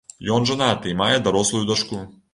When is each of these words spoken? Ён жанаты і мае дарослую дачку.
Ён 0.35 0.47
жанаты 0.51 0.91
і 0.93 0.97
мае 1.03 1.13
дарослую 1.29 1.63
дачку. 1.73 2.05